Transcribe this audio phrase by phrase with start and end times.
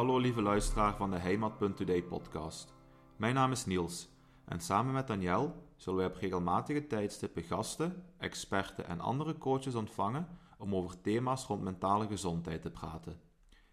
[0.00, 2.74] Hallo lieve luisteraar van de Heimat.today podcast.
[3.16, 4.08] Mijn naam is Niels
[4.44, 10.38] en samen met Daniel zullen wij op regelmatige tijdstippen gasten, experten en andere coaches ontvangen
[10.58, 13.20] om over thema's rond mentale gezondheid te praten.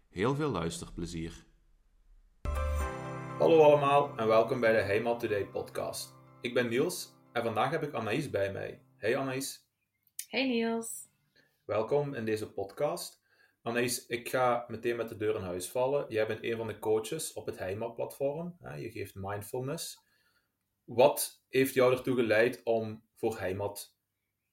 [0.08, 1.46] Heel veel luisterplezier.
[3.38, 6.14] Hallo allemaal en welkom bij de Heimat Today podcast.
[6.40, 8.82] Ik ben Niels en vandaag heb ik Anaïs bij mij.
[8.96, 9.68] Hey Anaïs.
[10.28, 11.08] Hey Niels.
[11.64, 13.17] Welkom in deze podcast.
[13.68, 16.06] Anaïs, ik ga meteen met de deur in huis vallen.
[16.08, 18.56] Jij bent een van de coaches op het Heimat-platform.
[18.76, 19.98] Je geeft mindfulness.
[20.84, 23.96] Wat heeft jou ertoe geleid om voor Heimat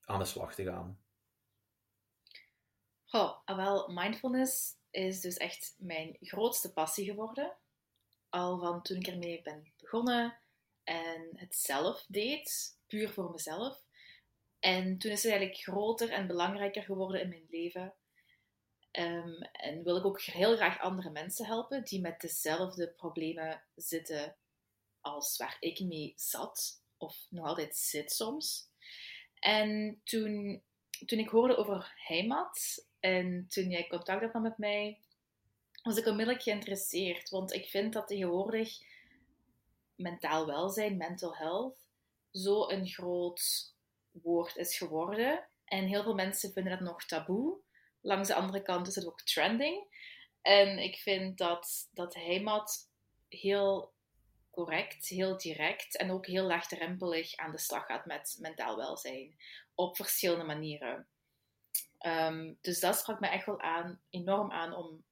[0.01, 0.99] aan de slag te gaan?
[3.11, 7.57] Oh, wel, mindfulness is dus echt mijn grootste passie geworden.
[8.29, 10.37] Al van toen ik ermee ben begonnen
[10.83, 13.85] en het zelf deed, puur voor mezelf.
[14.59, 17.93] En toen is het eigenlijk groter en belangrijker geworden in mijn leven.
[18.99, 24.35] Um, en wil ik ook heel graag andere mensen helpen die met dezelfde problemen zitten
[25.01, 28.69] als waar ik mee zat, of nog altijd zit soms.
[29.39, 30.63] En toen,
[31.05, 34.99] toen ik hoorde over Heimat en toen jij contact had met mij,
[35.83, 37.29] was ik onmiddellijk geïnteresseerd.
[37.29, 38.79] Want ik vind dat tegenwoordig
[39.95, 41.77] mentaal welzijn, mental health,
[42.31, 43.73] zo een groot
[44.11, 45.47] woord is geworden.
[45.65, 47.57] En heel veel mensen vinden dat nog taboe.
[48.05, 49.87] Langs de andere kant is het ook trending.
[50.41, 52.89] En ik vind dat, dat Heimat
[53.27, 53.93] heel
[54.51, 59.35] correct, heel direct en ook heel laagdrempelig aan de slag gaat met mentaal welzijn.
[59.75, 61.07] Op verschillende manieren.
[61.97, 65.03] Ehm, dus dat sprak me echt wel aan, enorm aan om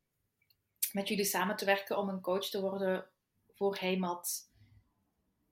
[0.92, 3.10] met jullie samen te werken om een coach te worden
[3.54, 4.50] voor Heimat.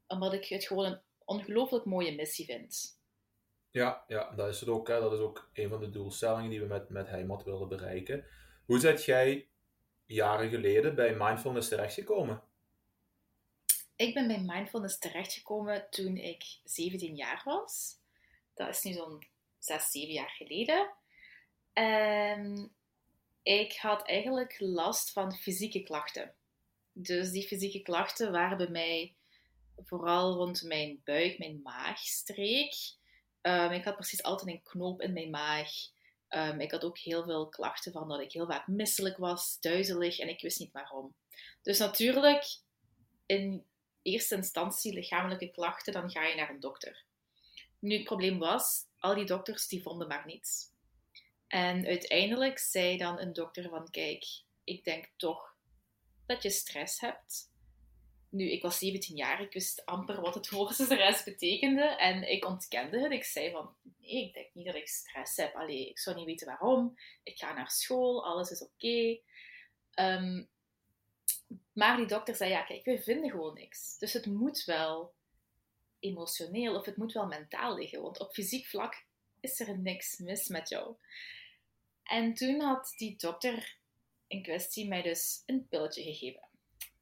[0.07, 3.00] Omdat ik het gewoon een ongelooflijk mooie missie vind.
[3.71, 4.87] Ja, ja, dat is het ook.
[4.87, 4.99] Hè.
[4.99, 8.25] Dat is ook een van de doelstellingen die we met, met Heimat willen bereiken.
[8.65, 9.47] Hoe zit jij
[10.05, 12.41] jaren geleden bij mindfulness terechtgekomen?
[13.95, 17.99] Ik ben bij mindfulness terechtgekomen toen ik 17 jaar was.
[18.53, 19.27] Dat is nu zo'n
[19.59, 20.93] 6, 7 jaar geleden.
[21.73, 22.71] En
[23.43, 26.33] ik had eigenlijk last van fysieke klachten.
[26.93, 29.15] Dus die fysieke klachten waren bij mij
[29.75, 32.99] vooral rond mijn buik, mijn maagstreek.
[33.41, 35.69] Um, ik had precies altijd een knoop in mijn maag.
[36.29, 40.19] Um, ik had ook heel veel klachten van dat ik heel vaak misselijk was, duizelig
[40.19, 41.15] en ik wist niet waarom.
[41.61, 42.59] Dus natuurlijk,
[43.25, 43.65] in
[44.01, 47.05] eerste instantie lichamelijke klachten, dan ga je naar een dokter.
[47.79, 50.69] Nu, het probleem was, al die dokters die vonden maar niets.
[51.47, 54.25] En uiteindelijk zei dan een dokter van, kijk,
[54.63, 55.55] ik denk toch
[56.25, 57.50] dat je stress hebt.
[58.31, 62.99] Nu, ik was 17 jaar, ik wist amper wat het stress betekende en ik ontkende
[62.99, 63.11] het.
[63.11, 65.55] Ik zei van, nee, ik denk niet dat ik stress heb.
[65.55, 66.97] Allee, ik zou niet weten waarom.
[67.23, 69.19] Ik ga naar school, alles is oké.
[69.93, 70.43] Ehm,
[71.73, 73.97] maar die dokter zei, ja, kijk, we vinden gewoon niks.
[73.97, 75.13] Dus het moet wel
[75.99, 79.05] emotioneel of het moet wel mentaal liggen, want op fysiek vlak
[79.39, 80.95] is er niks mis met jou.
[82.03, 83.77] En toen had die dokter
[84.27, 86.50] in kwestie mij dus een pilletje gegeven.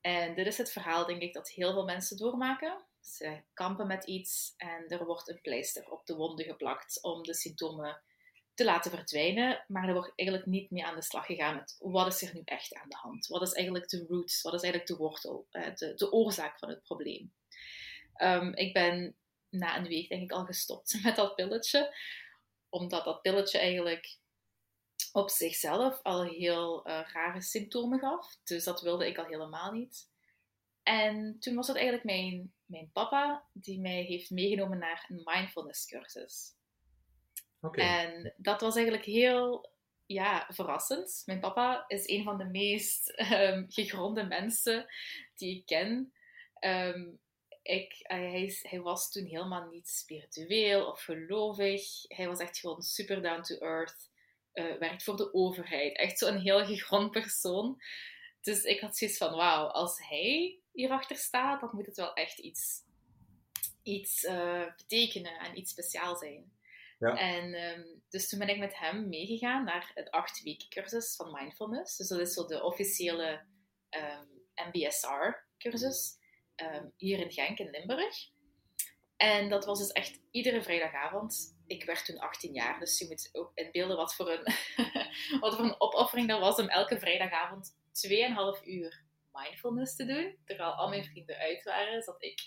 [0.02, 2.86] En dit is het verhaal, denk ik, dat heel veel mensen doormaken.
[3.02, 7.34] Ze kampen met iets en er wordt een pleister op de wonden geplakt om de
[7.34, 8.02] symptomen
[8.54, 9.64] te laten verdwijnen.
[9.68, 12.42] Maar er wordt eigenlijk niet meer aan de slag gegaan met wat is er nu
[12.46, 13.28] echt aan de hand?
[13.28, 14.42] Wat is eigenlijk de roots?
[14.42, 15.48] Wat is eigenlijk de wortel?
[15.52, 17.34] Eh, de, de oorzaak van het probleem?
[18.22, 19.16] Um, ik ben
[19.50, 21.96] na een week denk ik al gestopt met dat pilletje.
[22.70, 24.18] Omdat dat pilletje eigenlijk
[25.12, 28.38] op zichzelf al heel uh, rare symptomen gaf.
[28.44, 30.10] Dus dat wilde ik al helemaal niet.
[30.84, 35.86] En toen was het eigenlijk mijn, mijn papa die mij heeft meegenomen naar een mindfulness
[35.86, 36.58] cursus.
[37.62, 38.06] Okay.
[38.06, 39.72] En dat was eigenlijk heel
[40.06, 41.22] ja, verrassend.
[41.26, 44.86] Mijn papa is een van de meest um, gegronde mensen
[45.36, 46.14] die ik ken.
[46.60, 47.20] Um,
[47.62, 51.84] ik, hij, is, hij, was toen helemaal niet spiritueel of gelovig.
[52.08, 54.09] Hij was echt gewoon super down to earth
[54.54, 55.98] uh, werkt voor de overheid.
[55.98, 57.82] Echt zo'n heel gegrond persoon.
[58.42, 62.40] Dus ik had zoiets van, wauw, als hij hierachter staat, dan moet het wel echt
[62.40, 62.84] iets,
[63.84, 66.58] iets uh, betekenen en iets speciaal zijn.
[67.00, 67.18] Ja.
[67.18, 71.32] En um, dus toen ben ik met hem meegegaan naar het acht weken cursus van
[71.32, 71.98] mindfulness.
[71.98, 76.18] Dus dat is zo de officiële um, ehm, MBSR cursus
[76.56, 78.30] um, hier in Genk in Limburg.
[79.18, 83.30] En dat was dus echt iedere vrijdagavond ik werd toen 18 jaar, dus je moet
[83.32, 84.54] ook inbeelden wat voor een,
[85.42, 87.76] wat voor een opoffering dat was om elke vrijdagavond
[88.60, 90.38] 2,5 uur mindfulness te doen.
[90.46, 92.42] Terwijl al mijn vrienden uit waren, zat ik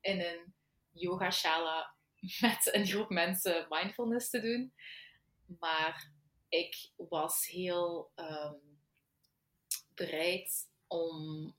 [0.00, 0.54] in een
[0.92, 1.94] yoga shala
[2.40, 4.72] met een groep mensen mindfulness te doen.
[5.58, 6.12] Maar
[6.48, 8.78] ik was heel um,
[9.94, 11.54] bereid om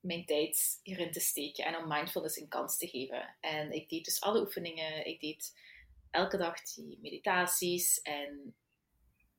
[0.00, 3.36] mijn tijd hierin te steken en om mindfulness een kans te geven.
[3.40, 5.06] En ik deed dus alle oefeningen.
[5.06, 5.52] Ik deed
[6.14, 8.02] elke dag die meditaties.
[8.02, 8.54] En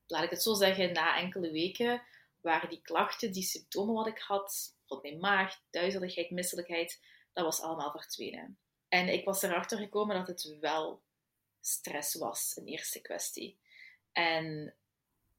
[0.07, 2.01] laat ik het zo zeggen, na enkele weken
[2.41, 7.01] waren die klachten, die symptomen wat ik had, van mijn maag, duizeligheid, misselijkheid,
[7.33, 8.57] dat was allemaal verdwenen.
[8.89, 11.01] En ik was erachter gekomen dat het wel
[11.61, 13.57] stress was, een eerste kwestie.
[14.11, 14.75] En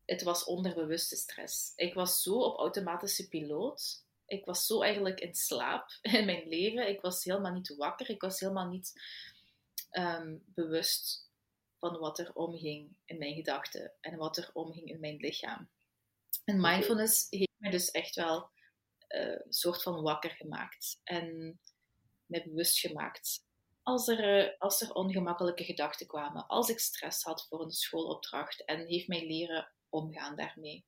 [0.05, 1.73] het was onderbewuste stress.
[1.77, 4.05] Ik was zo op automatische piloot.
[4.27, 6.89] Ik was zo eigenlijk in slaap in mijn leven.
[6.89, 8.11] Ik was helemaal niet wakker.
[8.11, 8.93] Ik was helemaal niet
[9.91, 11.26] um, bewust
[11.79, 15.71] van wat er omging in mijn gedachten en wat er omging in mijn lichaam.
[16.45, 18.51] En mindfulness heeft mij dus echt wel
[19.09, 21.59] uh, een soort van wakker gemaakt en
[22.27, 23.45] mij bewust gemaakt.
[23.83, 28.65] Als er, uh, als er ongemakkelijke gedachten kwamen, als ik stress had voor een schoolopdracht
[28.65, 30.85] en heeft mij leren omgaan daarmee.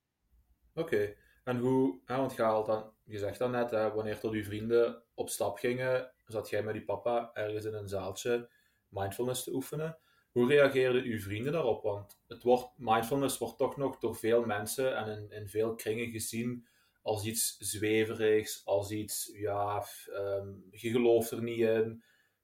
[0.74, 4.44] Oké, en hoe, hè, want je, dan, je zegt dan net, hè, wanneer tot uw
[4.44, 8.50] vrienden op stap gingen, zat jij met die papa ergens in een zaaltje
[8.88, 9.98] mindfulness te oefenen.
[10.32, 11.82] Hoe reageerden uw vrienden daarop?
[11.82, 16.10] Want het wordt, mindfulness wordt toch nog door veel mensen en in, in veel kringen
[16.10, 16.66] gezien
[17.02, 22.02] als iets zweverigs, als iets, ja, um, je gelooft er niet in.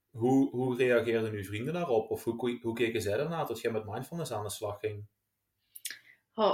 [0.09, 2.09] Hoe, hoe reageerden uw vrienden daarop?
[2.09, 5.05] Of hoe, hoe keken zij ernaar tot jij met mindfulness aan de slag ging?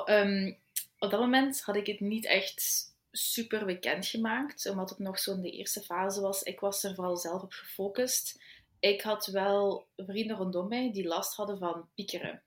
[0.05, 0.59] Um,
[0.99, 5.33] op dat moment had ik het niet echt super bekend gemaakt, omdat het nog zo
[5.33, 6.43] in de eerste fase was.
[6.43, 8.43] Ik was er vooral zelf op gefocust
[8.81, 12.43] ik had wel vrienden rondom mij die last hadden van piekeren.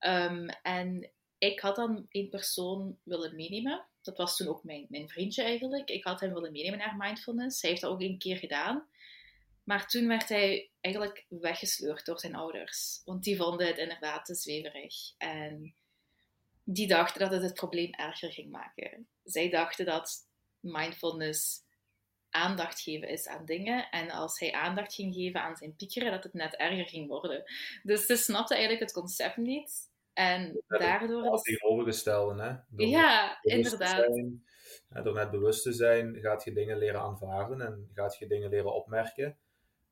[0.00, 3.86] Um, en ik had dan één persoon willen meenemen.
[4.02, 5.90] Dat was toen ook mijn, mijn vriendje eigenlijk.
[5.90, 7.60] Ik had hem willen meenemen naar mindfulness.
[7.60, 8.88] Hij heeft dat ook een keer gedaan.
[9.64, 13.02] Maar toen werd hij eigenlijk weggesleurd door zijn ouders.
[13.04, 14.94] Want die vonden het inderdaad te zweverig.
[15.18, 15.74] En
[16.64, 19.08] die dachten dat het het probleem erger ging maken.
[19.24, 20.28] Zij dachten dat
[20.60, 21.60] mindfulness
[22.32, 23.90] aandacht geven is aan dingen.
[23.90, 27.42] En als hij aandacht ging geven aan zijn piekeren, dat het net erger ging worden.
[27.82, 29.90] Dus ze snapte eigenlijk het concept niet.
[30.12, 31.22] En daardoor...
[31.22, 32.54] Als tegenovergestelde, hè?
[32.68, 34.14] Door ja, inderdaad.
[34.14, 34.44] Zijn,
[35.02, 38.74] door net bewust te zijn, gaat je dingen leren aanvaarden en gaat je dingen leren
[38.74, 39.36] opmerken.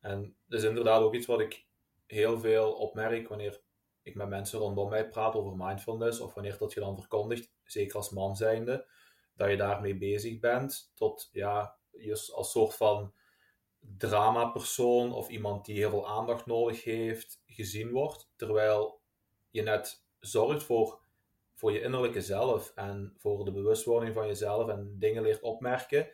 [0.01, 1.65] En dat is inderdaad ook iets wat ik
[2.07, 3.61] heel veel opmerk wanneer
[4.03, 7.97] ik met mensen rondom mij praat over mindfulness, of wanneer dat je dan verkondigt, zeker
[7.97, 8.87] als man zijnde,
[9.35, 13.13] dat je daarmee bezig bent, tot ja, je als soort van
[13.99, 19.01] dramapersoon of iemand die heel veel aandacht nodig heeft gezien wordt, terwijl
[19.51, 21.01] je net zorgt voor,
[21.55, 26.11] voor je innerlijke zelf en voor de bewustwording van jezelf en dingen leert opmerken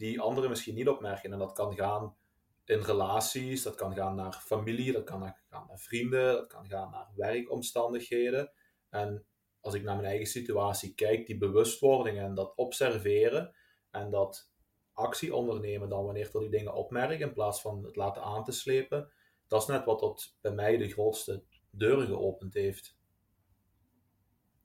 [0.00, 1.32] die anderen misschien niet opmerken.
[1.32, 2.16] En dat kan gaan
[2.64, 5.20] in relaties, dat kan gaan naar familie, dat kan
[5.50, 8.52] gaan naar vrienden, dat kan gaan naar werkomstandigheden.
[8.90, 9.26] En
[9.60, 13.54] als ik naar mijn eigen situatie kijk, die bewustwording en dat observeren
[13.90, 14.49] en dat
[14.92, 18.52] actie ondernemen dan wanneer er die dingen opmerken, in plaats van het laten aan te
[18.52, 19.10] slepen.
[19.48, 22.96] Dat is net wat dat bij mij de grootste deuren geopend heeft.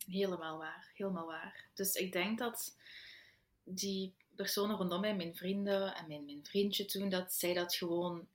[0.07, 1.69] Helemaal waar, helemaal waar.
[1.73, 2.77] Dus ik denk dat
[3.63, 8.27] die personen rondom mij, mijn vrienden en mijn, mijn vriendje toen, dat zij dat gewoon,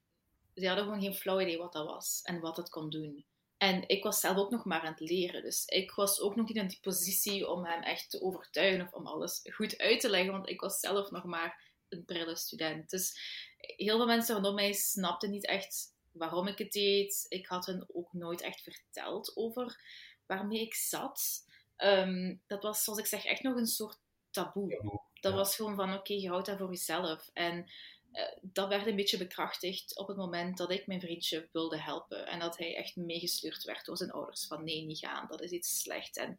[0.55, 3.25] ze hadden gewoon geen flauw idee wat dat was en wat het kon doen.
[3.57, 5.43] En ik was zelf ook nog maar aan het leren.
[5.43, 8.93] Dus ik was ook nog niet in die positie om hem echt te overtuigen of
[8.93, 10.33] om alles goed uit te leggen.
[10.33, 12.91] Want ik was zelf nog maar een prille student.
[12.91, 13.21] Dus
[13.57, 17.27] heel veel mensen rondom mij snapten niet echt waarom ik het deed.
[17.29, 19.81] Ik had hen ook nooit echt verteld over
[20.27, 21.45] waarmee ik zat.
[21.77, 23.99] Ehm, dat was, zoals ik zeg, echt nog een soort
[24.31, 25.01] taboe.
[25.21, 27.31] Dat was gewoon van, oké, je houdt dat voor jezelf.
[27.33, 27.71] En
[28.13, 32.27] uh, dat werd een beetje bekrachtigd op het moment dat ik mijn vriendje wilde helpen.
[32.27, 34.47] En dat hij echt meegesleurd werd door zijn ouders.
[34.47, 36.17] Van, nee, niet gaan, dat is iets slecht.
[36.17, 36.37] En,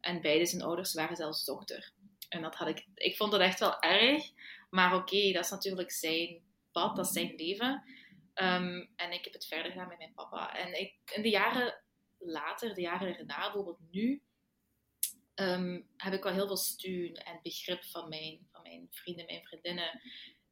[0.00, 1.92] en beide zijn ouders waren zelfs dochter.
[2.28, 4.30] En dat had ik, ik vond dat echt wel erg.
[4.74, 7.82] Maar oké, dat is natuurlijk zijn pad, dat is zijn leven.
[8.34, 10.56] Ehm, en ik heb het verder gedaan met mijn papa.
[10.56, 11.82] En ik, in de jaren
[12.18, 14.22] later, de jaren erna, bijvoorbeeld nu,
[15.34, 19.44] ehm, heb ik wel heel veel steun en begrip van mijn, van mijn vrienden, mijn
[19.44, 20.00] vriendinnen.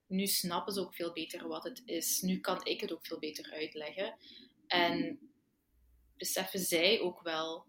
[0.06, 2.20] Nu snappen ze ook veel beter wat het is.
[2.20, 4.16] Nu kan ik het ook veel beter uitleggen.
[4.66, 5.18] En
[6.16, 7.66] beseffen zij ook wel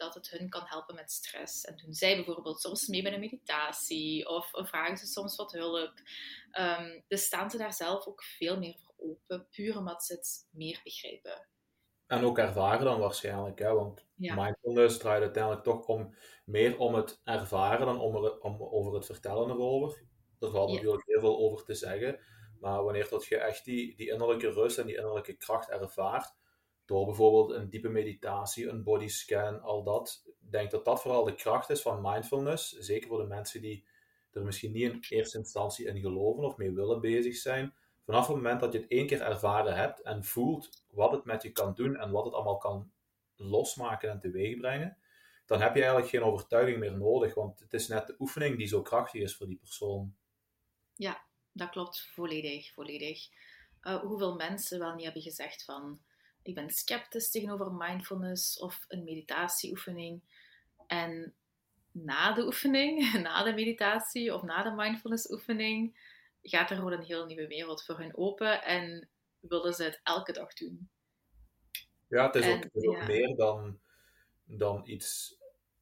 [0.00, 1.64] dat het hun kan helpen met stress.
[1.64, 5.52] En doen zij bijvoorbeeld soms mee bij een meditatie of, of vragen ze soms wat
[5.52, 5.92] hulp.
[6.58, 10.48] Um, dus staan ze daar zelf ook veel meer voor open, puur omdat ze het
[10.50, 11.48] meer begrijpen.
[12.06, 13.74] En ook ervaren dan waarschijnlijk, hè?
[13.74, 16.14] want mindfulness draait uiteindelijk toch om,
[16.44, 20.04] meer om het ervaren dan om, er, om over het vertellen erover.
[20.38, 22.20] Er valt natuurlijk heel veel over te zeggen,
[22.60, 26.34] maar wanneer dat je echt die, die innerlijke rust en die innerlijke kracht ervaart,
[26.90, 30.22] door bijvoorbeeld een diepe meditatie, een bodyscan, al dat.
[30.26, 32.78] Ik denk dat dat vooral de kracht is van mindfulness.
[32.78, 33.84] Zeker voor de mensen die
[34.30, 37.74] er misschien niet in eerste instantie in geloven of mee willen bezig zijn.
[38.04, 41.42] Vanaf het moment dat je het één keer ervaren hebt en voelt wat het met
[41.42, 42.92] je kan doen en wat het allemaal kan
[43.36, 44.98] losmaken en teweeg brengen,
[45.46, 48.66] dan heb je eigenlijk geen overtuiging meer nodig, want het is net de oefening die
[48.66, 50.14] zo krachtig is voor die persoon.
[50.94, 53.28] Ja, dat klopt volledig, volledig.
[53.82, 56.00] Uh, hoeveel mensen wel niet hebben gezegd van
[56.42, 60.22] ik ben sceptisch tegenover mindfulness of een meditatieoefening.
[60.86, 61.34] En
[61.92, 66.08] na de oefening, na de meditatie of na de mindfulness oefening,
[66.42, 69.08] gaat er gewoon een heel nieuwe wereld voor hun open en
[69.40, 70.88] willen ze het elke dag doen.
[72.08, 73.80] Ja, het is, ook, het is ook, meer dan,
[74.44, 75.38] dan iets.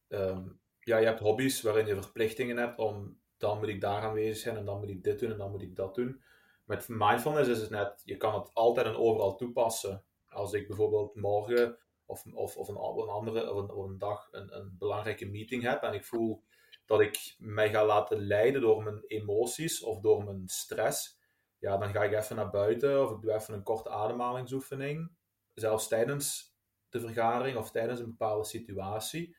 [0.07, 0.47] Ehm,
[0.79, 4.57] ja, je hebt hobby's waarin je verplichtingen hebt om dan moet ik daar aanwezig zijn
[4.57, 6.21] en dan moet ik dit doen en dan moet ik dat doen.
[6.65, 10.03] Met mindfulness is het net, je kan het altijd en overal toepassen.
[10.29, 14.75] Als ik bijvoorbeeld morgen of, of, of, een, andere of een, een dag een, een
[14.77, 16.43] belangrijke meeting heb en ik voel
[16.85, 21.19] dat ik mij ga laten leiden door mijn emoties of door mijn stress,
[21.59, 25.11] ja, dan ga ik even naar buiten of ik doe even een korte ademhalingsoefening.
[25.53, 26.55] Zelfs tijdens
[26.89, 29.35] de vergadering of tijdens een bepaalde situatie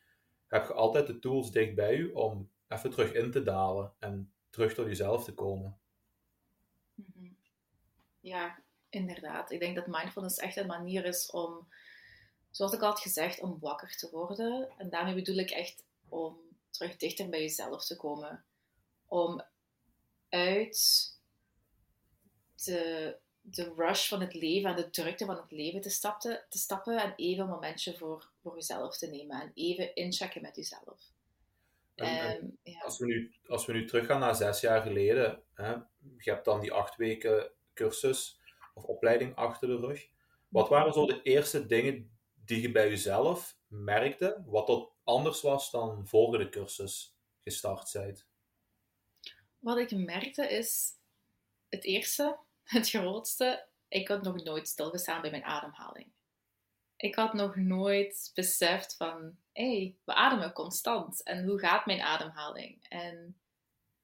[0.47, 4.33] heb je altijd de tools dicht bij je om even terug in te dalen en
[4.51, 5.79] terug tot jezelf te komen.
[6.95, 7.33] Mhm.
[8.21, 9.51] Ja, inderdaad.
[9.51, 11.69] Ik denk dat mindfulness echt een manier is om,
[12.51, 14.69] zoals ik al had gezegd, om wakker te worden.
[14.79, 16.39] En daarmee bedoel ik echt om
[16.71, 18.45] terug dichter bij jezelf te komen.
[19.07, 19.43] Om
[20.29, 21.09] uit
[22.65, 26.59] de, de rush van het leven en de drukte van het leven te, stappen, te
[26.59, 31.13] stappen en even een momentje voor, voor jezelf te nemen en even inchecken met jezelf.
[31.95, 32.81] Ehm, ja.
[32.81, 35.73] als, we nu, als we nu teruggaan naar zes jaar geleden, hè,
[36.19, 38.40] je hebt dan die acht weken cursus
[38.81, 40.09] of opleiding achter de rug.
[40.49, 45.71] Wat waren zo de eerste dingen die je bij jezelf merkte, wat tot anders was
[45.71, 48.29] dan voor de cursus gestart bent?
[49.59, 50.91] Wat ik merkte is,
[51.69, 56.13] het eerste, het grootste, ik had nog nooit stilgestaan bij mijn ademhaling.
[56.97, 61.23] Ik had nog nooit beseft van, hé, hey, we ademen constant.
[61.23, 62.87] En hoe gaat mijn ademhaling?
[62.89, 63.41] En,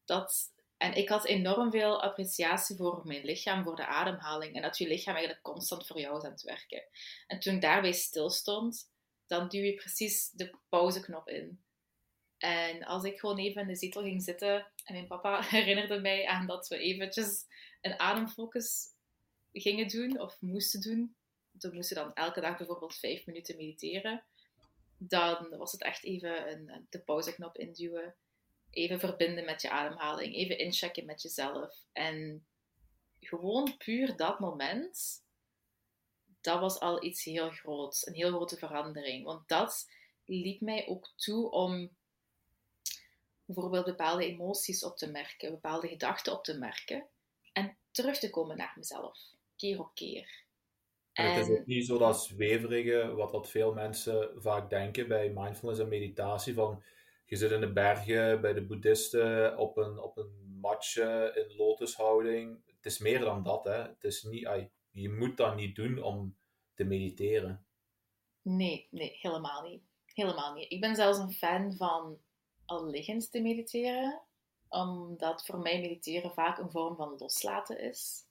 [0.05, 4.55] dat, en ik had enorm veel appreciatie voor mijn lichaam, voor de ademhaling.
[4.55, 6.83] En dat je lichaam eigenlijk constant voor jou is aan het werken.
[7.27, 8.91] En toen ik daarbij stilstond,
[9.27, 11.61] dan duw je precies de pauzeknop in.
[12.39, 16.27] En als ik gewoon even in de zetel ging zitten en mijn papa herinnerde mij
[16.27, 17.45] aan dat we eventjes
[17.81, 18.85] een ademfocus
[19.53, 21.17] gingen doen of moesten doen.
[21.51, 24.25] We moesten dan elke dag bijvoorbeeld vijf minuten mediteren
[24.99, 28.15] dan was het echt even een, de pauzeknop induwen.
[28.77, 30.35] Even verbinden met je ademhaling.
[30.35, 31.85] Even inchecken met jezelf.
[31.93, 32.47] En
[33.21, 35.25] gewoon puur dat moment,
[36.41, 38.07] dat was al iets heel groots.
[38.07, 39.25] Een heel grote verandering.
[39.25, 39.91] Want dat
[40.25, 41.91] liet mij ook toe om
[43.45, 47.07] bijvoorbeeld bepaalde emoties op te merken, bepaalde gedachten op te merken.
[47.53, 49.19] En terug te komen naar mezelf,
[49.57, 50.45] keer op keer.
[51.13, 55.29] En het is ook niet zo dat zweverige, wat dat veel mensen vaak denken bij
[55.29, 56.83] mindfulness en meditatie, van
[57.27, 62.63] je zit in de bergen bij de boeddhisten op een, op een matje in lotushouding.
[62.67, 63.83] Het is meer dan dat, hè.
[63.83, 64.49] Het is niet,
[64.91, 66.37] je moet dat niet doen om
[66.75, 67.67] te mediteren.
[68.43, 69.83] Nee, nee, helemaal niet.
[70.05, 70.73] Helemaal niet.
[70.73, 72.19] Ik ben zelfs een fan van
[72.65, 74.23] al liggend te mediteren,
[74.69, 78.25] omdat voor mij mediteren vaak een vorm van loslaten is.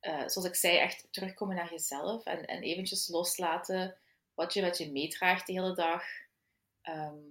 [0.00, 3.96] Eh, zoals ik zei, echt terugkomen naar jezelf en, en eventjes loslaten
[4.34, 6.02] wat je met je meedraagt de hele dag.
[6.82, 7.22] Ehm,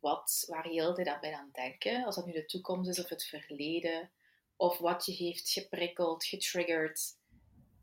[0.00, 2.04] wat, waar je de hele tijd aan denken.
[2.04, 4.10] Als dat nu de toekomst is of het verleden.
[4.56, 7.00] Of wat je heeft geprikkeld, getriggerd.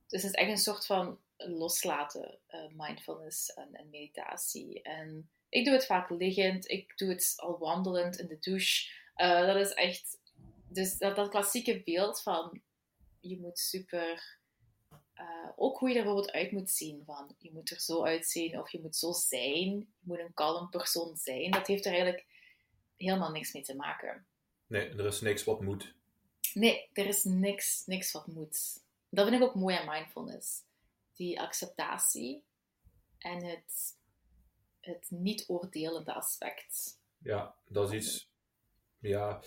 [0.08, 4.82] Dus het is echt een soort van loslaten, uh, mindfulness en, en, meditatie.
[4.82, 6.70] En ik doe het vaak liggend.
[6.70, 8.92] Ik doe het al wandelend in de douche.
[9.16, 10.18] Uh, dat is echt...
[10.70, 12.62] Dus dat klassieke beeld van
[13.20, 14.40] je moet super.
[15.20, 17.04] Uh, ook hoe je er bijvoorbeeld uit moet zien.
[17.06, 19.70] Van, je moet er zo uitzien of je moet zo zijn.
[19.70, 21.52] Je moet een kalm persoon zijn.
[21.52, 22.26] Dat heeft er eigenlijk
[22.98, 24.26] helemaal niks mee te maken.
[24.68, 25.96] Nee, er is niks wat moet.
[26.54, 28.84] Nee, er is niks, niks wat moet.
[29.10, 30.64] Dat vind ik ook mooi aan mindfulness.
[31.14, 32.44] Die acceptatie
[33.18, 33.98] en het,
[34.80, 37.00] het niet oordelende aspect.
[37.18, 38.30] Ja, dat is iets.
[39.00, 39.42] Ja,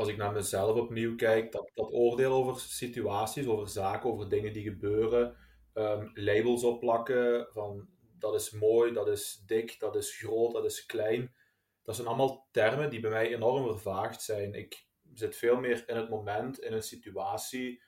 [0.00, 4.52] als ik naar mezelf opnieuw kijk, dat, dat oordeel over situaties, over zaken, over dingen
[4.52, 5.36] die gebeuren,
[5.74, 7.88] um, labels opplakken van
[8.18, 11.34] dat is mooi, dat is dik, dat is groot, dat is klein.
[11.82, 14.54] Dat zijn allemaal termen die bij mij enorm vervaagd zijn.
[14.54, 17.82] Ik zit veel meer in het moment, in een situatie,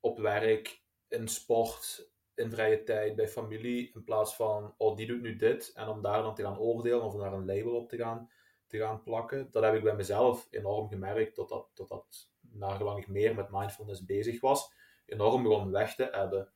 [0.00, 5.20] op werk, in sport, in vrije tijd, bij familie, in plaats van, oh, die doet
[5.20, 7.88] nu dit, en om daar dan te gaan oordelen of om daar een label op
[7.88, 8.30] te gaan
[8.66, 9.48] te gaan plakken.
[9.50, 14.40] Dat heb ik bij mezelf enorm gemerkt, totdat, totdat nagelang ik meer met mindfulness bezig
[14.40, 14.72] was,
[15.06, 16.52] enorm begon weg te hebben.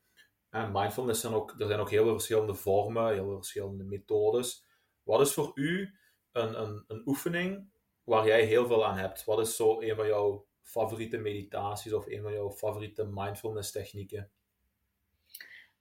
[0.49, 4.65] En mindfulness zijn ook, er zijn ook heel veel verschillende vormen, heel veel verschillende methodes.
[5.03, 5.95] Wat is voor u
[6.31, 7.69] een, een, een oefening
[8.03, 9.23] waar jij heel veel aan hebt?
[9.23, 14.31] Wat is zo een van jouw favoriete meditaties of een van jouw favoriete mindfulness technieken?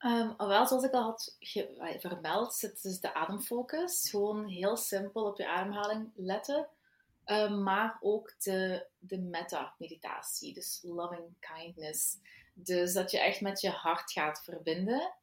[0.04, 1.36] Um, wel, zoals ik al had
[1.98, 4.10] vermeld, het is de ademfocus.
[4.10, 6.68] Gewoon heel simpel op je ademhaling letten.
[7.26, 12.16] Um, maar ook de, de metta-meditatie, dus loving kindness.
[12.52, 15.14] Dus dat je echt met je hart gaat verbinden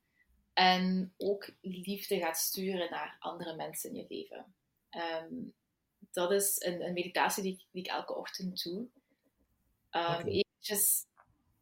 [0.53, 4.53] en ook liefde gaat sturen naar andere mensen in je leven.
[5.24, 5.53] Um,
[6.12, 8.77] dat is een, een meditatie die, die, ik elke ochtend doe.
[8.77, 8.89] Um,
[9.91, 10.24] okay.
[10.24, 11.05] Eventjes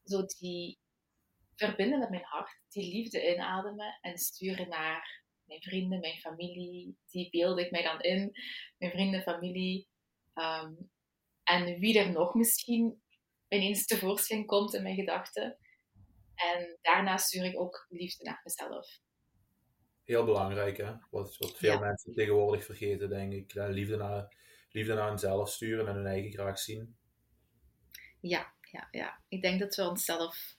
[0.06, 0.78] zo die
[1.56, 6.98] verbinden met mijn hart, die liefde inademen en sturen naar mijn vrienden, mijn familie.
[7.10, 8.32] Die beeld ik mij dan in,
[8.78, 9.88] mijn vrienden, familie.
[10.34, 10.92] Um,
[11.44, 13.02] en wie er nog misschien
[13.48, 15.58] ineens tevoorschijn komt in mijn gedachten.
[16.36, 19.00] En daarna stuur ik ook liefde naar mezelf.
[20.04, 20.94] Heel belangrijk, hè?
[21.10, 23.54] Wat, wat veel mensen tegenwoordig vergeten, denk ik.
[23.54, 24.36] Liefde naar,
[24.70, 26.98] liefde naar hunzelf sturen en hun eigen graag zien.
[28.22, 29.24] Ja, ja, ja.
[29.28, 30.56] Ik denk dat we onszelf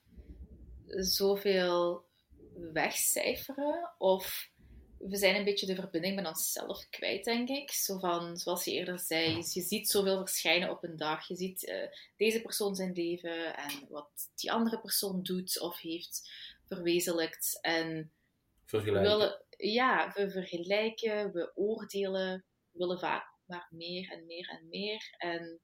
[0.88, 2.04] zoveel
[2.72, 4.50] wegcijferen of
[4.98, 7.70] we zijn een beetje de verbinding met onszelf kwijt, denk ik.
[7.70, 11.28] Zo van, zoals je eerder zei, je ziet zoveel verschijnen op een dag.
[11.28, 16.30] Je ziet uh, deze persoon zijn leven en wat die andere persoon doet of heeft
[16.64, 17.58] verwezenlijkt.
[17.60, 18.12] En
[18.64, 19.02] vergelijken.
[19.02, 24.68] We willen, ja, we vergelijken, we oordelen, we willen vaak maar meer en meer en
[24.68, 25.14] meer.
[25.18, 25.60] En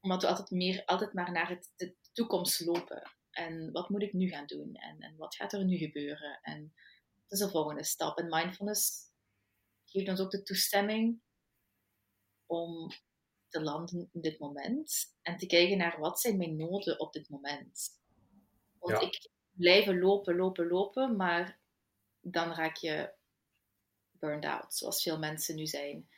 [0.00, 3.10] omdat we altijd, meer, altijd maar naar het, de toekomst lopen.
[3.30, 4.74] En wat moet ik nu gaan doen?
[4.74, 6.40] En, en wat gaat er nu gebeuren?
[6.42, 6.74] En
[7.22, 8.18] dat is de volgende stap.
[8.18, 9.10] En mindfulness
[9.84, 11.20] geeft ons ook de toestemming
[12.46, 12.90] om
[13.48, 17.28] te landen in dit moment en te kijken naar wat zijn mijn noden op dit
[17.28, 17.88] moment.
[18.78, 21.60] Want ik blijven lopen, lopen, lopen, maar
[22.20, 23.14] dan raak je
[24.10, 26.08] burned out, zoals veel mensen nu zijn.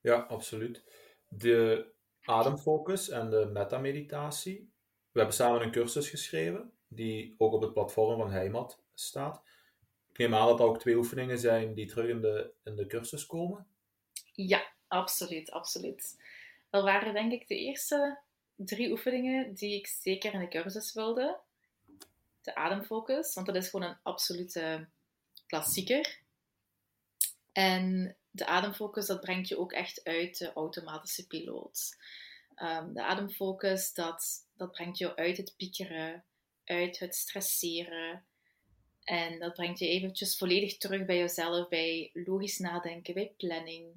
[0.00, 0.84] Ja, absoluut.
[1.28, 4.71] De ademfocus en de metameditatie.
[5.12, 9.42] We hebben samen een cursus geschreven, die ook op het platform van Heimat staat.
[10.10, 12.86] Ik neem aan dat er ook twee oefeningen zijn die terug in de, in de
[12.86, 13.66] cursus komen.
[14.32, 16.16] Ja, absoluut, absoluut.
[16.70, 18.18] Dat waren denk ik de eerste
[18.56, 21.40] drie oefeningen die ik zeker in de cursus wilde.
[22.42, 24.88] De ademfocus, want dat is gewoon een absolute
[25.46, 26.20] klassieker.
[27.52, 31.96] En de ademfocus, dat brengt je ook echt uit de automatische piloot.
[32.62, 36.24] Um, de ademfocus, dat, dat brengt je uit het piekeren,
[36.64, 38.26] uit het stresseren,
[39.04, 43.92] en dat brengt je eventjes volledig terug bij jezelf, bij logisch nadenken, bij planning,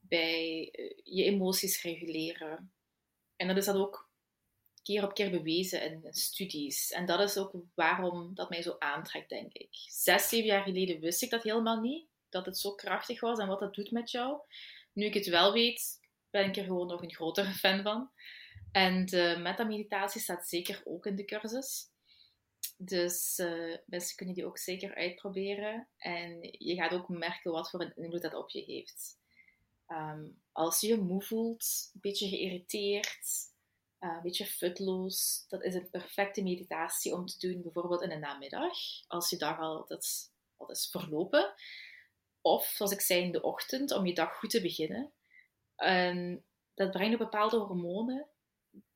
[0.00, 2.72] bij eh, je emoties reguleren.
[3.36, 4.10] En dat is dat ook
[4.82, 6.90] keer op keer bewezen in, studies.
[6.90, 9.68] En dat is ook waarom dat mij zo aantrekt, denk ik.
[9.88, 13.48] Zes, zeven jaar geleden wist ik dat helemaal niet, dat het zo krachtig was en
[13.48, 14.40] wat dat doet met jou.
[14.92, 15.99] Nu ik het wel weet,
[16.30, 18.10] ben ik er gewoon nog een grotere fan van.
[18.72, 21.88] En de metameditatie staat zeker ook in de cursus.
[22.76, 25.88] Dus uh, mensen kunnen die ook zeker uitproberen.
[25.96, 29.18] En je gaat ook merken wat voor een invloed dat op je heeft.
[29.86, 33.48] Ehm, als je je moe voelt, een beetje geïrriteerd,
[34.00, 38.16] uh, een beetje futloos, dat is een perfecte meditatie om te doen, bijvoorbeeld in de
[38.16, 41.54] namiddag, als je dag al dat, dat is verlopen.
[42.40, 45.12] Of, zoals ik zei, in de ochtend, om je dag goed te beginnen.
[45.80, 48.28] En dat brengt bepaalde hormonen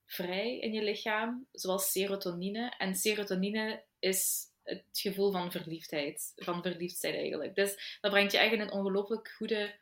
[0.07, 2.75] vrij in je lichaam, zoals serotonine.
[2.79, 7.55] En serotonine is het gevoel van verliefdheid, van verliefd zijn eigenlijk.
[7.55, 9.75] Dus dat brengt je eigenlijk een ongelooflijk goede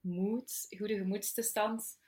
[0.00, 1.98] moed, goede gemoedstoestand.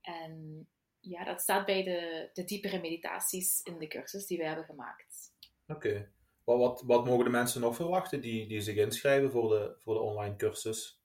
[0.00, 0.66] En
[1.00, 5.32] ja, dat staat bij de, de diepere meditaties in de cursus die wij hebben gemaakt.
[5.66, 6.12] Oké.
[6.44, 9.94] Wat, wat, wat, mogen de mensen nog verwachten die, die zich inschrijven voor de, voor
[9.94, 11.03] de online cursus?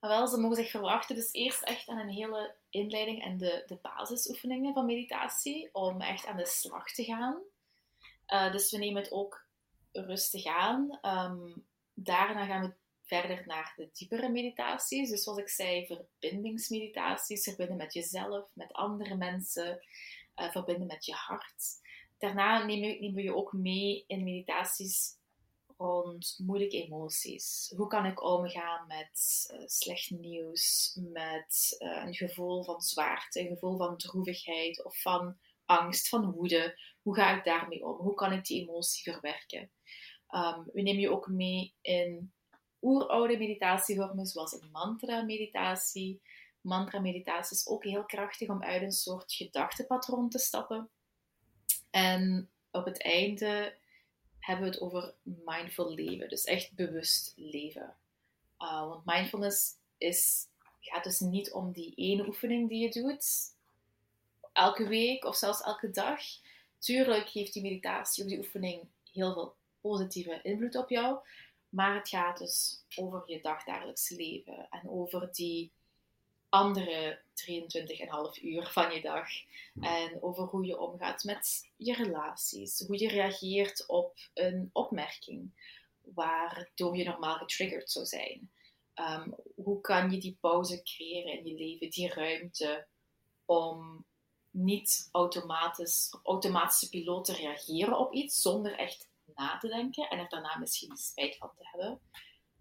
[0.00, 3.78] Wel, ze mogen zich verwachten dus eerst echt aan een hele inleiding en de, de
[3.82, 7.42] basisoefeningen van meditatie, om echt aan de slag te gaan.
[8.28, 9.46] Uh, dus we nemen het ook
[9.92, 10.98] rustig aan.
[11.02, 15.10] Um, daarna gaan we verder naar de diepere meditaties.
[15.10, 19.80] Dus zoals ik zei, verbindingsmeditaties, verbinden met jezelf, met andere mensen,
[20.36, 21.80] uh, verbinden met je hart.
[22.18, 25.17] Daarna nemen, nemen we je ook mee in meditaties
[25.78, 27.72] rond moeilijke emoties.
[27.76, 33.48] Hoe kan ik omgaan met uh, slecht nieuws, met uh, een gevoel van zwaarte, een
[33.48, 36.80] gevoel van droevigheid of van angst, van woede?
[37.02, 37.96] Hoe ga ik daarmee om?
[37.96, 39.70] Hoe kan ik die emotie verwerken?
[40.30, 42.32] Um, we nemen je ook mee in
[42.82, 46.22] oeroude meditatievormen, zoals een mantra-meditatie.
[46.60, 50.90] Mantra-meditatie is ook heel krachtig om uit een soort gedachtepatroon te stappen.
[51.90, 53.77] En op het einde
[54.48, 57.96] hebben we het over mindful leven, dus echt bewust leven.
[58.58, 60.46] Uh, want mindfulness is,
[60.80, 63.26] gaat dus niet om die ene oefening die je doet,
[64.52, 66.20] elke week of zelfs elke dag.
[66.78, 71.18] Tuurlijk heeft die meditatie of die oefening heel veel positieve invloed op jou,
[71.68, 75.72] maar het gaat dus over je dagdagelijks leven en over die
[76.48, 79.28] andere 23,5 uur van je dag.
[79.80, 82.84] En over hoe je omgaat met je relaties.
[82.86, 85.52] Hoe je reageert op een opmerking
[86.14, 88.50] waardoor je normaal getriggerd zou zijn.
[88.94, 92.86] Ehm, hoe kan je die pauze creëren in je leven, die ruimte
[93.44, 94.04] om
[94.50, 100.18] niet automatisch, op automatische piloot te reageren op iets zonder echt na te denken en
[100.18, 102.00] er daarna misschien spijt van te hebben.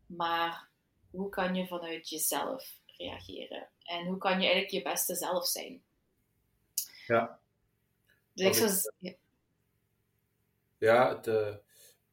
[0.06, 0.70] Maar
[1.12, 3.70] hoe kan je vanuit jezelf reageren?
[3.84, 5.84] En hoe kan je eigenlijk je beste zelf zijn?
[7.08, 7.40] Ja.
[8.34, 8.72] Dus ik zou...
[8.98, 9.14] Ja,
[10.78, 11.56] ja het, uh,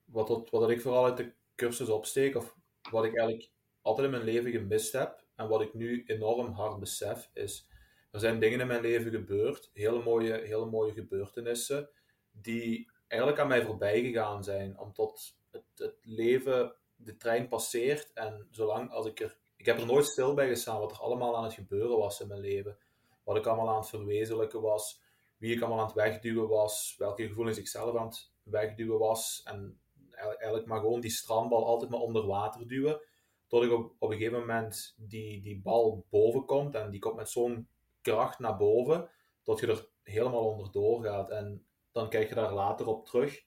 [0.05, 2.57] wat, wat, wat ik vooral uit de cursus opsteek, of
[2.90, 3.51] wat ik eigenlijk
[3.83, 7.66] altijd in mijn leven gemist heb, en wat ik nu enorm hard besef, is
[8.11, 11.88] er zijn dingen in mijn leven gebeurd, hele mooie, hele mooie gebeurtenissen,
[12.31, 18.49] die eigenlijk aan mij voorbij gegaan zijn, omdat het, het leven de trein passeert en
[18.51, 21.44] zolang als ik er ik heb er nooit stil bij gestaan wat er allemaal aan
[21.44, 22.77] het gebeuren was in mijn leven.
[23.22, 25.00] Wat ik allemaal aan het verwezenlijken was,
[25.37, 29.42] wie ik allemaal aan het wegduwen was, welke gevoelens ik zelf aan het wegduwen was.
[29.44, 33.00] En eigenlijk maar gewoon die strandbal altijd maar onder water duwen.
[33.46, 37.16] Tot ik op, op een gegeven moment die, die bal boven komt en die komt
[37.16, 37.68] met zo'n
[38.00, 39.11] kracht naar boven,
[39.42, 41.31] tot je er helemaal onderdoor gaat.
[41.31, 43.44] En dan kijk je daar later op terug.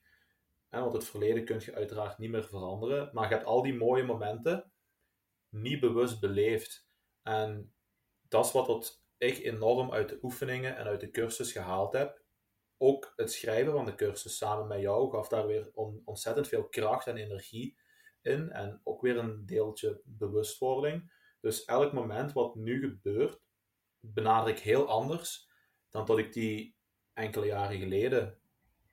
[0.69, 3.09] want het verleden kun je uiteraard niet meer veranderen.
[3.13, 4.71] Maar je hebt al die mooie momenten
[5.49, 6.87] niet bewust beleefd.
[7.21, 7.73] En
[8.27, 12.21] dat is wat, ik enorm uit de oefeningen en uit de cursus gehaald heb.
[12.77, 15.71] Ook het schrijven van de cursus samen met jou gaf daar weer
[16.05, 17.77] ontzettend veel kracht en energie
[18.21, 18.51] in.
[18.51, 21.11] En ook weer een deeltje bewustwording.
[21.41, 23.41] Dus elk moment wat nu gebeurt,
[23.99, 25.49] benader ik heel anders
[25.89, 26.75] dan dat ik die
[27.13, 28.39] enkele jaren geleden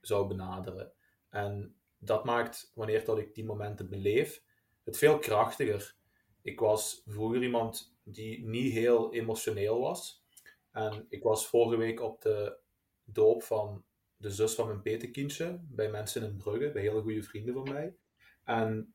[0.01, 0.93] zou benaderen.
[1.29, 4.43] En dat maakt, wanneer dat ik die momenten beleef,
[4.83, 5.95] het veel krachtiger.
[6.45, 10.23] Ik was vroeger iemand die niet heel emotioneel was.
[10.71, 12.57] En ik was vorige week op de
[13.03, 13.83] doop van
[14.17, 17.95] de zus van mijn petekindje bij mensen in Brugge, bij hele goede vrienden van mij.
[18.43, 18.93] En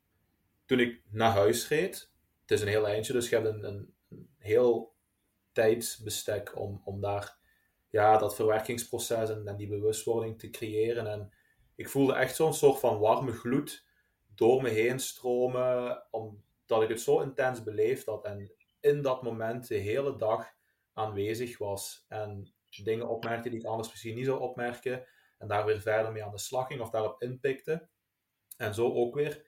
[0.64, 3.94] toen ik naar huis reed, het is een heel eindje, dus je hebt een, een,
[4.38, 4.94] heel
[5.52, 7.36] tijdsbestek om, om daar
[7.88, 11.06] ja, dat verwerkingsproces en, en, die bewustwording te creëren.
[11.06, 11.32] En
[11.74, 13.84] ik voelde echt zo'n soort van warme gloed
[14.34, 19.22] door me heen stromen, om, dat ik het zo intens beleefd had en in dat
[19.22, 20.54] moment de hele dag
[20.92, 22.54] aanwezig was en
[22.85, 25.06] dingen opmerkte die ik anders misschien niet zou opmerken
[25.38, 27.88] en daar weer verder mee aan de slag ging of daarop inpikte.
[28.56, 29.46] En zo ook weer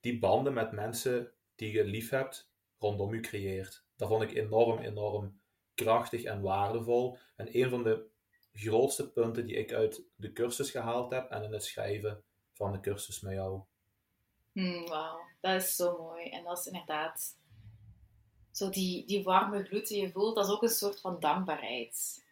[0.00, 3.86] die banden met mensen die je lief hebt rondom je creëert.
[3.96, 5.40] Dat vond ik enorm, enorm
[5.74, 7.18] krachtig en waardevol.
[7.36, 8.06] En een van de
[8.52, 12.80] grootste punten die ik uit de cursus gehaald heb en in het schrijven van de
[12.80, 13.62] cursus met jou.
[14.54, 16.28] Hmm, Wauw, dat is zo mooi.
[16.28, 17.36] En dat is inderdaad
[18.50, 22.24] zo die, die warme gloed die je voelt, dat is ook een soort van dankbaarheid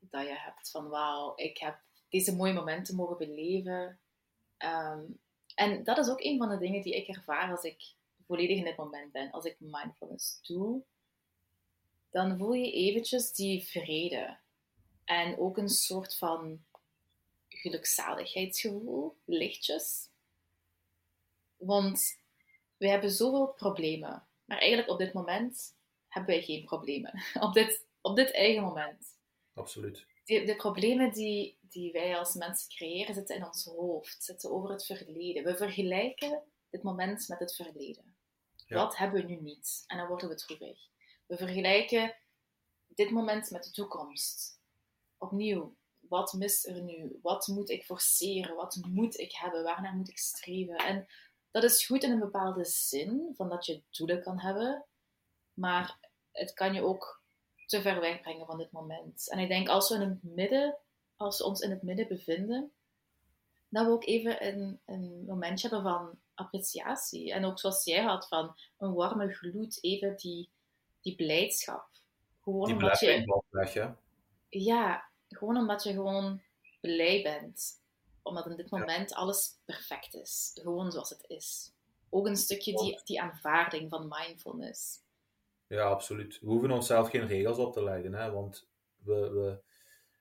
[0.00, 0.70] dat je hebt.
[0.70, 4.00] Van wauw, ik heb deze mooie momenten mogen beleven.
[4.56, 5.04] Ehm,
[5.54, 7.82] en dat is ook een van de dingen die ik ervaar als ik
[8.26, 9.30] volledig in dit moment ben.
[9.30, 10.82] Als ik mindfulness doe,
[12.10, 14.38] dan voel je eventjes die vrede.
[15.04, 16.64] En ook een soort van
[17.48, 20.07] gelukzaligheidsgevoel, lichtjes.
[21.58, 22.18] Want
[22.76, 24.26] we hebben zoveel problemen.
[24.44, 25.76] Maar eigenlijk op dit moment
[26.08, 27.22] hebben wij geen problemen.
[27.40, 29.16] op, dit, op dit eigen moment.
[29.54, 30.06] Absoluut.
[30.24, 34.70] De, de problemen die, die wij als mensen creëren zitten in ons hoofd, zitten over
[34.70, 35.44] het verleden.
[35.44, 38.16] We vergelijken dit moment met het verleden.
[38.68, 39.84] Wat hebben we nu niet?
[39.86, 40.78] En dan worden we droevig.
[41.26, 42.16] We vergelijken
[42.86, 44.60] dit moment met de toekomst.
[45.18, 47.18] Opnieuw, wat mist er nu?
[47.22, 48.56] Wat moet ik forceren?
[48.56, 49.62] Wat moet ik hebben?
[49.62, 50.76] Waarnaar moet ik streven?
[50.76, 51.06] En
[51.50, 54.84] dat is goed in een bepaalde zin, van dat je doelen kan hebben,
[55.54, 55.98] maar
[56.32, 57.22] het kan je ook
[57.66, 59.30] te ver wegbrengen van dit moment.
[59.30, 60.78] En ik denk als we in het midden,
[61.16, 62.72] als we ons in het midden bevinden,
[63.68, 67.32] dat we ook even een, een momentje hebben van appreciatie.
[67.32, 70.50] En ook zoals jij had, van een warme gloed, even die,
[71.00, 71.88] die blijdschap.
[72.42, 73.42] Gewoon die omdat je.
[73.50, 73.94] Weg,
[74.48, 76.42] Ja, gewoon omdat je gewoon
[76.80, 77.80] blij bent
[78.28, 80.50] omdat in dit moment alles perfect is.
[80.54, 81.72] Gewoon zoals het is.
[82.10, 85.00] ook een stukje die, die aanvaarding van mindfulness.
[85.66, 86.40] Ja, absoluut.
[86.40, 88.30] We hoeven onszelf geen regels op te leggen, hè?
[88.30, 89.60] want we, we,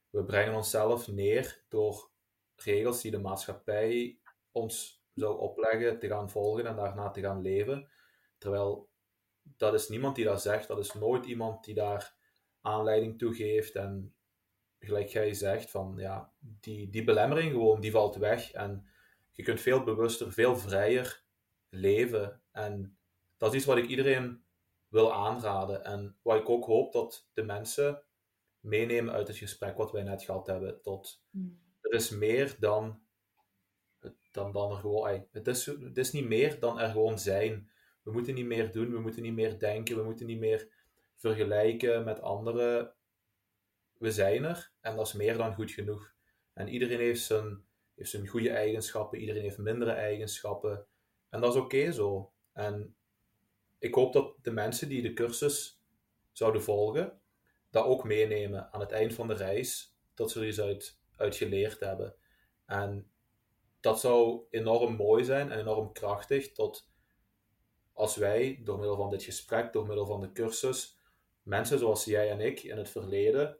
[0.09, 2.09] we brengen onszelf neer door
[2.55, 4.17] regels die de maatschappij
[4.51, 7.89] ons zou opleggen te gaan volgen en daarna te gaan leven.
[8.37, 8.89] Terwijl
[9.57, 12.15] dat is niemand die dat zegt, dat is nooit iemand die daar
[12.61, 13.75] aanleiding toe geeft.
[13.75, 14.15] En
[14.79, 18.51] gelijk jij zegt, van ja, die, die belemmering gewoon, die valt weg.
[18.51, 18.87] En
[19.31, 21.23] je kunt veel bewuster, veel vrijer
[21.69, 22.41] leven.
[22.51, 22.97] En
[23.37, 24.43] dat is iets wat ik iedereen
[24.87, 25.83] wil aanraden.
[25.83, 28.03] En wat ik ook hoop dat de mensen
[28.59, 30.81] meenemen uit het gesprek wat wij net gehad hebben.
[30.81, 31.59] Tot Hmm.
[31.81, 33.01] er is meer dan,
[34.31, 35.27] dan, dan er gewoon.
[35.31, 37.69] Het is, het is niet meer dan er gewoon zijn.
[38.03, 40.67] We moeten niet meer doen, we moeten niet meer denken, we moeten niet meer
[41.15, 42.93] vergelijken met anderen.
[43.97, 46.13] We zijn er en dat is meer dan goed genoeg.
[46.53, 50.85] En iedereen heeft zijn, heeft zijn goede eigenschappen, iedereen heeft mindere eigenschappen.
[51.29, 52.31] En dat is oké zo.
[52.53, 52.95] En
[53.79, 55.81] ik hoop dat de mensen die de cursus
[56.31, 57.21] zouden volgen,
[57.69, 61.79] dat ook meenemen aan het eind van de reis, dat ze er iets uit, geleerd
[61.79, 62.15] hebben.
[62.65, 63.11] En
[63.79, 66.89] dat zou enorm mooi zijn en enorm krachtig, tot
[67.93, 70.99] als wij, door middel van dit gesprek, door middel van de cursus,
[71.41, 73.57] mensen zoals jij en ik in het verleden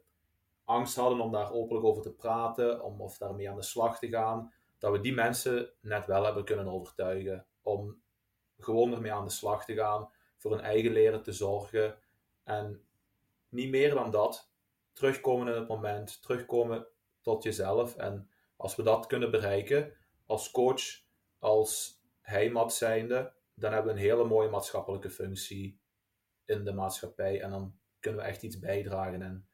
[0.68, 4.08] angst hadden om daar openlijk over te praten, om of daarmee aan de slag te
[4.08, 8.02] gaan, dat we die mensen net wel hebben kunnen overtuigen om
[8.58, 11.98] gewoon ermee aan de slag te gaan, voor hun eigen leren te zorgen
[12.44, 12.86] en
[13.48, 14.50] niet meer dan dat,
[14.92, 16.86] terugkomen in het moment, terugkomen
[17.20, 17.96] tot jezelf.
[17.96, 19.92] En als we dat kunnen bereiken,
[20.26, 21.02] als coach,
[21.38, 25.80] als heimat zijnde, dan hebben we een hele mooie maatschappelijke functie
[26.44, 27.40] in de maatschappij.
[27.40, 29.22] En dan kunnen we echt iets bijdragen.
[29.22, 29.47] En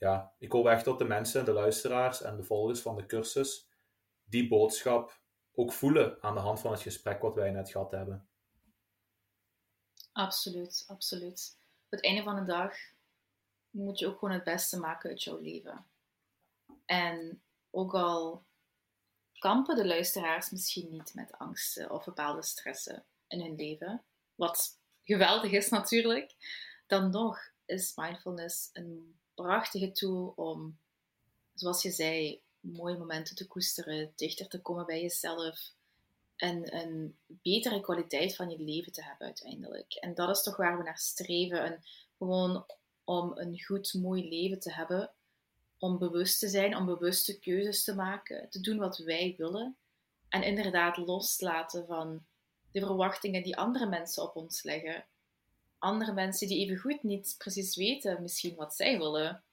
[0.00, 3.68] ja, ik hoop echt dat de mensen, de luisteraars en de volgers van de cursus
[4.24, 5.20] die boodschap
[5.52, 8.28] ook voelen aan de hand van het gesprek wat wij net gehad hebben.
[10.12, 11.58] Absoluut, absoluut.
[11.84, 12.76] Op het einde van de dag
[13.70, 15.86] moet je ook gewoon het beste maken uit jouw leven.
[16.84, 18.44] En ook al
[19.38, 25.50] kampen de luisteraars misschien niet met angsten of bepaalde stressen in hun leven, wat geweldig
[25.50, 26.34] is natuurlijk,
[26.86, 30.78] dan nog is mindfulness een prachtige tool om,
[31.54, 35.72] zoals je zei, mooie momenten te koesteren, dichter te komen bij jezelf
[36.40, 39.94] en een betere kwaliteit van je leven te hebben uiteindelijk.
[39.94, 41.64] En dat is toch waar we naar streven.
[41.64, 41.82] En
[42.18, 42.66] gewoon
[43.04, 45.10] om een goed, mooi leven te hebben,
[45.78, 49.76] om bewust te zijn, om bewuste keuzes te maken, te doen wat wij willen.
[50.28, 52.24] En inderdaad loslaten van
[52.72, 55.04] de verwachtingen die andere mensen op ons leggen.
[55.80, 59.44] Andere mensen die evengoed niet precies weten misschien wat zij willen.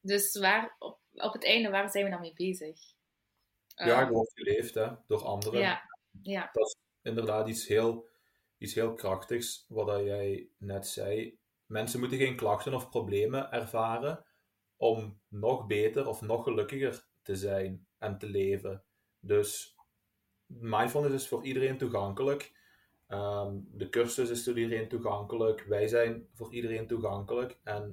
[0.00, 2.80] Dus waar, op, op het einde, waar zijn we dan mee bezig?
[3.74, 5.60] Ja, je wordt geleefd hè, door anderen.
[5.60, 5.82] ja,
[6.22, 8.08] ja, Dat is inderdaad iets heel,
[8.58, 11.38] iets heel krachtigs, wat jij net zei.
[11.66, 14.24] Mensen moeten geen klachten of problemen ervaren
[14.76, 18.84] om nog beter of nog gelukkiger te zijn en te leven.
[19.20, 19.76] Dus
[20.46, 22.57] mindfulness is voor iedereen toegankelijk.
[23.08, 25.64] Ehm, de cursus is voor iedereen toegankelijk.
[25.68, 27.58] Wij zijn voor iedereen toegankelijk.
[27.64, 27.92] En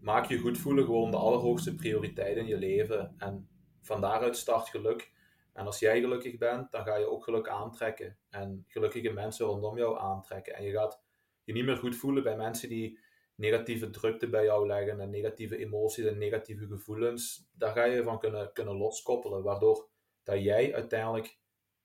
[0.00, 3.14] maak je goed voelen gewoon de allerhoogste prioriteit in je leven.
[3.18, 3.48] En
[3.82, 5.12] van daaruit start geluk.
[5.52, 8.16] En als jij gelukkig bent, dan ga je ook geluk aantrekken.
[8.30, 10.54] En gelukkige mensen rondom jou aantrekken.
[10.54, 11.02] En je gaat
[11.44, 12.98] je niet meer goed voelen bij mensen die
[13.34, 15.00] negatieve drukte bij jou leggen.
[15.00, 17.48] En negatieve emoties en negatieve gevoelens.
[17.52, 19.42] Daar ga je van kunnen, kunnen loskoppelen.
[19.42, 19.88] Waardoor
[20.22, 21.38] dat jij uiteindelijk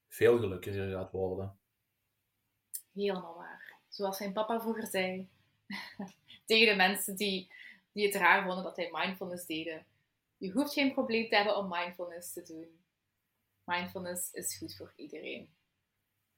[0.08, 1.58] veel gelukkiger gaat worden.
[2.94, 3.80] Helemaal waar.
[3.90, 5.30] Zoals zijn papa vroeger zei
[6.46, 7.54] tegen de mensen die,
[7.92, 9.86] die het raar vonden dat hij mindfulness deden.
[10.38, 12.84] Je hoeft geen probleem te hebben om mindfulness te doen.
[13.64, 15.54] Mindfulness is goed voor iedereen.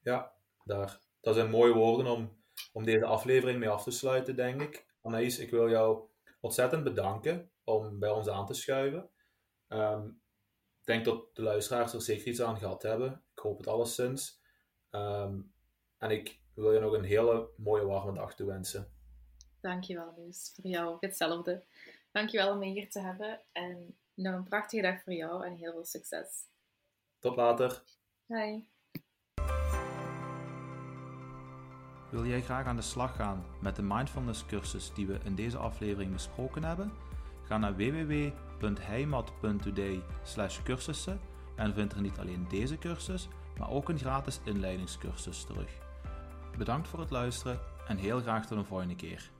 [0.00, 0.32] Ja,
[0.64, 1.00] daar.
[1.20, 2.42] Dat zijn mooie woorden om,
[2.72, 4.86] om deze aflevering mee af te sluiten, denk ik.
[5.02, 6.08] Anaïs, ik wil jou
[6.40, 9.10] ontzettend bedanken om bij ons aan te schuiven.
[9.68, 10.06] Ehm,
[10.80, 13.24] ik denk dat de luisteraars er zeker iets aan gehad hebben.
[13.32, 14.42] Ik hoop het alleszins.
[14.90, 15.40] Ehm,
[15.98, 18.90] en ik wil je nog een hele mooie warme dag toewensen.
[19.60, 20.52] Dankjewel, Luus.
[20.54, 21.64] Voor jou ook hetzelfde.
[22.12, 23.40] Dankjewel om me hier te hebben.
[23.52, 26.44] En nog een prachtige dag voor jou en heel veel succes.
[27.18, 27.82] Tot later.
[28.26, 28.64] Bye.
[32.10, 35.58] Wil jij graag aan de slag gaan met de mindfulness cursus die we in deze
[35.58, 36.92] aflevering besproken hebben?
[37.42, 40.02] Ga naar www.heimat.today
[40.64, 41.20] cursussen
[41.56, 45.85] en vind er niet alleen deze cursus, maar ook een gratis inleidingscursus terug.
[46.58, 49.30] Bedankt voor het luisteren en heel graag tot een volgende keer.